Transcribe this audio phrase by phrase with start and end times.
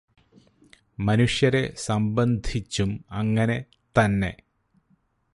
[0.99, 4.31] മനുഷ്യരെ സംബന്ധിച്ചും അങ്ങനെത്തന്നെ